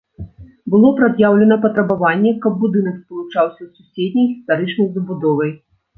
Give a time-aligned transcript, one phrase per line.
[0.75, 5.51] Было прад'яўлена патрабаванне, каб будынак спалучаўся з суседняй гістарычнай забудовай.